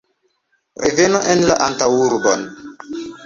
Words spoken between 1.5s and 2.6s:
la antaŭurbon.